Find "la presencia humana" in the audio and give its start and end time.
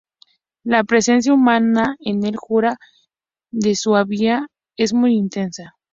0.63-1.95